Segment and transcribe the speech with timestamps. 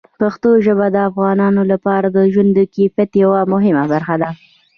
[0.19, 4.29] پښتو ژبه د افغانانو لپاره د ژوند د کیفیت یوه مهمه برخه ده.